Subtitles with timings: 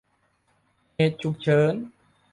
[0.93, 1.73] เหตุฉุกเฉิน